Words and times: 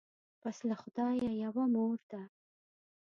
پس 0.41 0.57
له 0.69 0.75
خدایه 0.81 1.29
یوه 1.45 1.63
مور 1.73 1.99
ده 2.11 2.21